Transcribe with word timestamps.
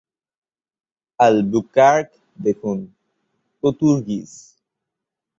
Albuquerque 1.19 2.09
দেখুন 2.39 2.77
Portuguese. 3.63 4.31